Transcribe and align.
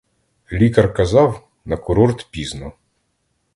Лікар 0.51 0.93
казав: 0.93 1.49
на 1.65 1.77
курорт 1.77 2.27
пізно. 2.31 2.73